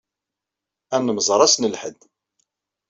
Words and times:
Ad 0.95 1.01
nemmẓer 1.05 1.39
ass 1.45 1.55
n 1.59 1.69
lḥedd. 1.73 1.99